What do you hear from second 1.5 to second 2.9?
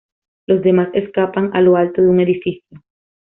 a lo alto de un edificio.